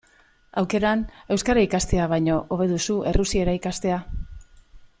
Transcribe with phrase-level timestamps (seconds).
[0.61, 1.03] Aukeran,
[1.35, 4.01] euskara ikastea baino, hobe duzu errusiera ikastea.